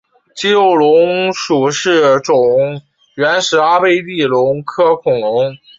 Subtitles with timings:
[0.35, 2.41] 肌肉龙属是种
[3.13, 5.55] 原始阿贝力龙科恐龙。